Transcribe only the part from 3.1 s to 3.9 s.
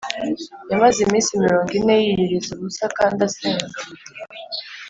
asenga